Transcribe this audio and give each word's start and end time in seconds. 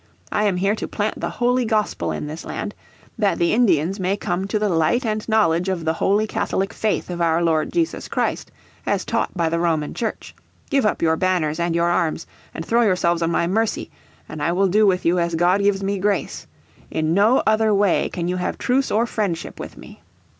I 0.31 0.45
am 0.45 0.57
here 0.57 0.73
to 0.77 0.87
plant 0.87 1.19
the 1.21 1.29
holy 1.29 1.63
Gospel 1.63 2.11
in 2.11 2.25
this 2.25 2.43
land, 2.43 2.73
that 3.19 3.37
the 3.37 3.53
Indians 3.53 3.99
may 3.99 4.17
come 4.17 4.47
to 4.47 4.57
the 4.57 4.67
light 4.67 5.05
and 5.05 5.29
knowledge 5.29 5.69
of 5.69 5.85
the 5.85 5.93
Holy 5.93 6.25
Catholic, 6.25 6.73
faith 6.73 7.11
of 7.11 7.21
our 7.21 7.43
Lord 7.43 7.71
Jesus 7.71 8.07
Christ, 8.07 8.49
as 8.87 9.05
taught 9.05 9.37
by 9.37 9.47
the 9.47 9.59
Roman 9.59 9.93
Church. 9.93 10.33
Give 10.71 10.87
up 10.87 11.03
your 11.03 11.17
banners 11.17 11.59
and 11.59 11.75
your 11.75 11.91
arms, 11.91 12.25
and 12.51 12.65
throw 12.65 12.81
yourselves 12.81 13.21
on 13.21 13.29
my 13.29 13.45
mercy, 13.45 13.91
and 14.27 14.41
I 14.41 14.51
will 14.53 14.69
do 14.69 14.87
with 14.87 15.05
you 15.05 15.19
as 15.19 15.35
God 15.35 15.61
gives 15.61 15.83
me 15.83 15.99
grace. 15.99 16.47
In 16.89 17.13
no 17.13 17.43
other 17.45 17.71
way 17.71 18.09
can 18.09 18.27
you 18.27 18.37
have 18.37 18.57
truce 18.57 18.89
or 18.89 19.05
friendship 19.05 19.59
with 19.59 19.77
me." 19.77 20.01